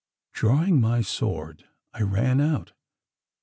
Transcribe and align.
Drawing 0.33 0.81
my 0.81 1.01
sword 1.01 1.65
I 1.93 2.01
ran 2.01 2.41
out. 2.41 2.71